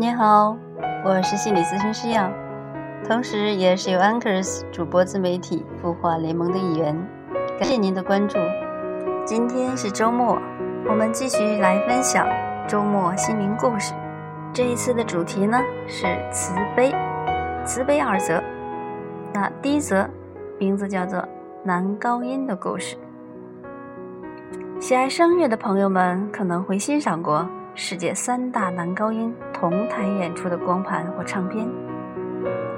[0.00, 0.56] 你好，
[1.04, 2.30] 我是心理咨询师耀，
[3.04, 6.96] 同时也是由 Anchors 主播自媒体孵化联盟的一员。
[7.58, 8.38] 感谢您的关注。
[9.26, 10.38] 今天是周末，
[10.88, 12.28] 我们继续来分享
[12.68, 13.92] 周末心灵故事。
[14.52, 16.94] 这一次的主题呢是慈悲，
[17.64, 18.40] 慈悲二则。
[19.34, 20.08] 那第一则
[20.60, 21.26] 名字叫做
[21.64, 22.96] 男高音的故事。
[24.78, 27.44] 喜爱声乐的朋友们可能会欣赏过
[27.80, 31.64] 世界三大男高音同台演出的光盘或唱片。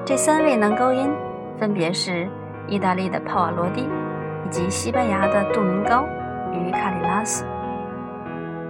[0.04, 1.10] 这三位男高音
[1.58, 2.28] 分别是
[2.68, 3.88] 意大利的帕瓦罗蒂，
[4.44, 6.04] 以及西班牙的杜明高
[6.52, 7.46] 与卡里拉斯。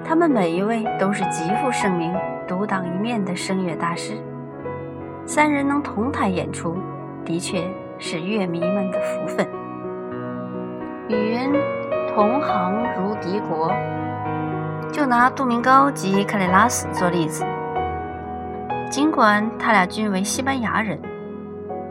[0.05, 2.15] 他们每一位都是极负盛名、
[2.47, 4.17] 独当一面的声乐大师。
[5.27, 6.77] 三人能同台演出，
[7.25, 7.61] 的确
[7.99, 9.45] 是乐迷们的福分。
[11.09, 11.53] 语云。
[12.15, 13.73] 同行如敌国，
[14.93, 17.45] 就拿杜明高及卡里拉斯做例子。
[18.91, 21.01] 尽管他俩均为西班牙人，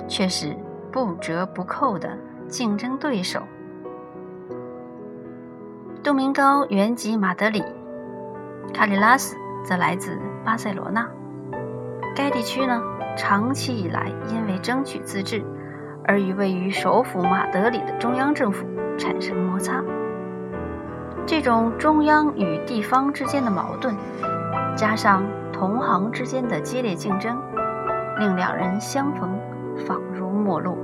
[0.08, 0.56] 却是
[0.91, 2.09] 不折不扣的
[2.47, 3.41] 竞争对手。
[6.03, 7.64] 杜明高原籍马德里，
[8.73, 11.08] 卡里拉斯则来自巴塞罗那。
[12.16, 12.81] 该地区呢，
[13.16, 15.41] 长期以来因为争取自治，
[16.06, 18.66] 而与位于首府马德里的中央政府
[18.97, 19.81] 产生摩擦。
[21.25, 23.95] 这种中央与地方之间的矛盾，
[24.75, 27.39] 加上同行之间的激烈竞争，
[28.17, 29.30] 令两人相逢
[29.86, 30.78] 仿如陌路，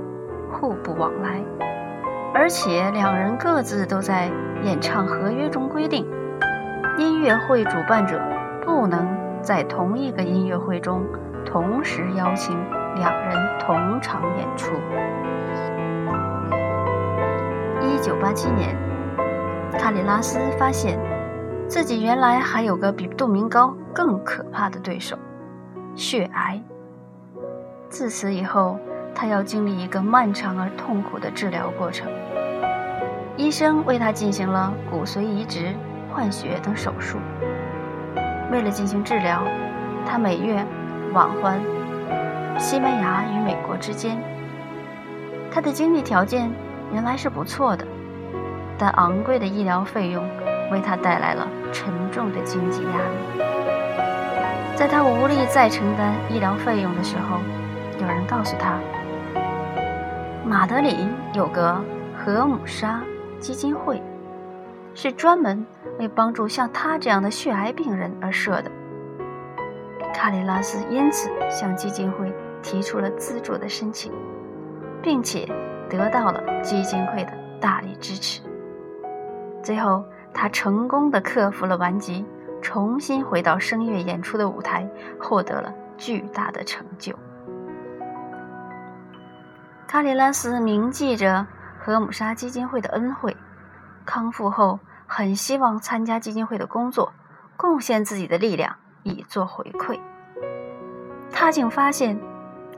[0.52, 1.42] 互不往来。
[2.32, 4.30] 而且两人各自都在
[4.62, 6.06] 演唱合约中规定，
[6.96, 8.20] 音乐会主办者
[8.64, 9.06] 不能
[9.42, 11.04] 在同一个音乐会中
[11.44, 12.56] 同时邀请
[12.94, 14.72] 两人同场演出。
[17.80, 18.95] 一九八七年。
[19.78, 20.98] 卡里拉斯发现
[21.68, 25.16] 自己原来还有个比杜明高更可怕的对手——
[25.94, 26.60] 血癌。
[27.88, 28.78] 自此以后，
[29.14, 32.10] 他要经历一个漫长而痛苦的治疗过程。
[33.36, 35.74] 医生为他进行了骨髓移植、
[36.12, 37.18] 换血等手术。
[38.50, 39.42] 为了进行治疗，
[40.06, 40.64] 他每月
[41.12, 41.60] 往还
[42.58, 44.18] 西班牙与美国之间。
[45.50, 46.50] 他的经济条件
[46.92, 47.86] 原来是不错的。
[48.78, 50.22] 但昂贵的医疗费用
[50.70, 53.42] 为他带来了沉重的经济压力。
[54.76, 57.38] 在他无力再承担医疗费用的时候，
[57.98, 58.78] 有人告诉他，
[60.44, 61.80] 马德里有个
[62.14, 63.02] 和姆沙
[63.40, 64.02] 基金会，
[64.94, 65.64] 是专门
[65.98, 68.70] 为帮助像他这样的血癌病人而设的。
[70.12, 72.30] 卡里拉斯因此向基金会
[72.62, 74.12] 提出了资助的申请，
[75.02, 75.48] 并且
[75.88, 78.42] 得到了基金会的大力支持。
[79.66, 82.24] 最后，他成功的克服了顽疾，
[82.62, 84.88] 重新回到声乐演出的舞台，
[85.18, 87.12] 获得了巨大的成就。
[89.88, 91.44] 卡里拉斯铭记着
[91.80, 93.36] 和姆沙基金会的恩惠，
[94.04, 97.12] 康复后很希望参加基金会的工作，
[97.56, 98.72] 贡献自己的力量
[99.02, 99.98] 以作回馈。
[101.32, 102.16] 他竟发现，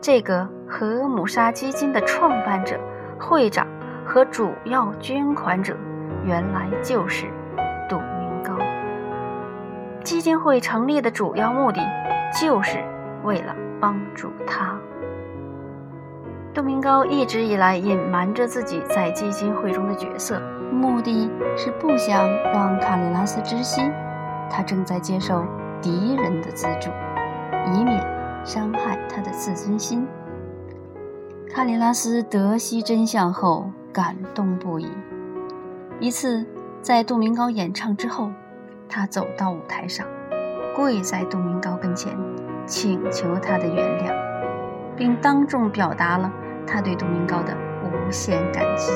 [0.00, 2.80] 这个和姆沙基金的创办者、
[3.20, 3.66] 会长
[4.06, 5.76] 和主要捐款者。
[6.28, 7.24] 原来就是
[7.88, 8.54] 杜明高。
[10.04, 11.80] 基金会成立的主要目的，
[12.38, 12.84] 就是
[13.24, 14.78] 为了帮助他。
[16.52, 20.38] 杜明高一直以来隐瞒着自己在基金会中的角色，
[20.70, 23.90] 目的是不想让卡里拉斯知悉
[24.50, 25.46] 他正在接受
[25.80, 26.90] 敌人的资助，
[27.72, 28.04] 以免
[28.44, 30.06] 伤害他的自尊心。
[31.50, 34.90] 卡里拉斯得悉真相后，感动不已。
[36.00, 36.46] 一次，
[36.80, 38.30] 在杜明高演唱之后，
[38.88, 40.06] 他走到舞台上，
[40.76, 42.16] 跪在杜明高跟前，
[42.66, 44.14] 请求他的原谅，
[44.96, 46.32] 并当众表达了
[46.64, 47.52] 他对杜明高的
[47.82, 48.92] 无限感激。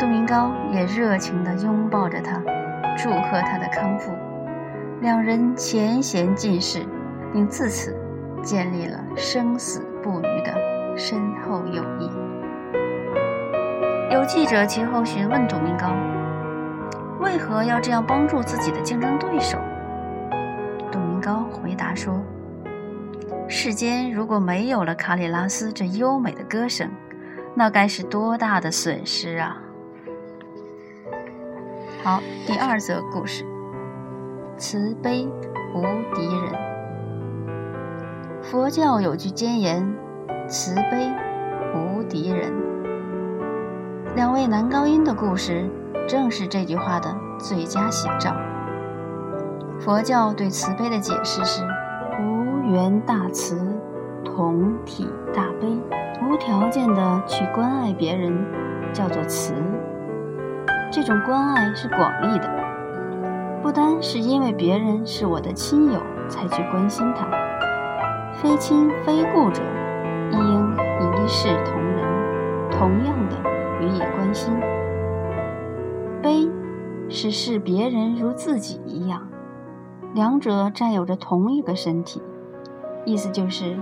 [0.00, 2.42] 杜明高也热情地拥抱着他，
[2.96, 4.10] 祝贺他的康复。
[5.02, 6.86] 两人前嫌尽释，
[7.30, 7.94] 并自此
[8.42, 12.10] 建立了生死不渝的深厚友谊。
[14.12, 15.96] 有记者其后询问杜明高，
[17.18, 19.56] 为何要这样帮助自己的竞争对手？
[20.92, 22.20] 杜明高回答说
[23.48, 26.90] ：“世间如果没有了卡里拉斯这优美的歌声，
[27.54, 29.56] 那该是多大的损失啊！”
[32.04, 33.46] 好，第二则故事：
[34.58, 35.26] 慈悲
[35.74, 35.80] 无
[36.14, 36.52] 敌人。
[38.42, 39.82] 佛教有句箴言
[40.46, 41.10] ：“慈悲
[41.74, 42.52] 无敌人。”
[44.14, 45.66] 两位男高音的故事，
[46.06, 48.36] 正是这句话的最佳写照。
[49.80, 51.64] 佛教对慈悲的解释是：
[52.20, 53.56] 无缘大慈，
[54.22, 55.66] 同体大悲，
[56.22, 58.44] 无条件的去关爱别人，
[58.92, 59.54] 叫做慈。
[60.90, 62.50] 这种关爱是广义的，
[63.62, 65.98] 不单是因为别人是我的亲友
[66.28, 67.26] 才去关心他，
[68.34, 69.62] 非亲非故者，
[70.32, 70.70] 亦应
[71.24, 73.51] 一视同仁，同样的
[73.82, 74.54] 予以关心。
[76.22, 76.48] 悲，
[77.08, 79.28] 是视别人如自己一样。
[80.14, 82.22] 两者占有着同一个身体，
[83.04, 83.76] 意思就是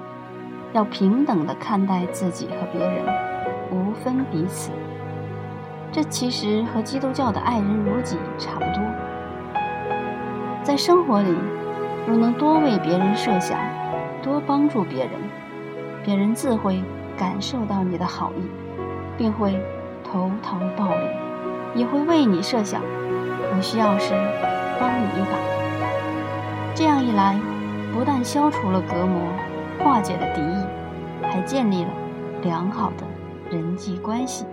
[0.73, 3.05] 要平等的看待自己和别人，
[3.71, 4.71] 无分彼此。
[5.93, 8.81] 这其实和基督教的爱人如己差不多。
[10.63, 11.35] 在生活里，
[12.07, 13.59] 若能多为别人设想，
[14.23, 15.13] 多帮助别人，
[16.05, 16.81] 别人自会
[17.19, 18.43] 感受到你的好意，
[19.19, 19.61] 并会
[20.13, 22.83] 投桃报李，也会为你设想，
[23.55, 24.13] 有需要时
[24.81, 25.39] 帮你一把。
[26.75, 27.39] 这样一来，
[27.93, 29.23] 不但消除了隔膜，
[29.79, 30.65] 化解了敌意，
[31.23, 31.91] 还建立了
[32.43, 34.45] 良好的人际关系。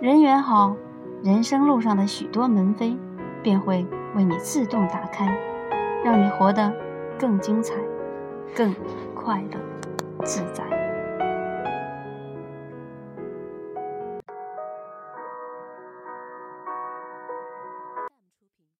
[0.00, 0.76] 人缘好，
[1.24, 2.96] 人生路上的许多门扉
[3.42, 3.84] 便会
[4.14, 5.36] 为你自动打开，
[6.04, 6.72] 让你活得
[7.18, 7.74] 更精彩、
[8.54, 8.72] 更
[9.16, 9.58] 快乐、
[10.24, 10.62] 自在。